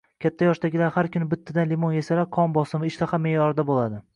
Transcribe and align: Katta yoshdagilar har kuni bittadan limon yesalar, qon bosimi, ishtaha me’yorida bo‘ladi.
Katta 0.23 0.45
yoshdagilar 0.45 0.89
har 0.95 1.09
kuni 1.17 1.27
bittadan 1.35 1.69
limon 1.73 1.93
yesalar, 1.99 2.27
qon 2.39 2.57
bosimi, 2.57 2.91
ishtaha 2.93 3.21
me’yorida 3.27 3.71
bo‘ladi. 3.71 4.03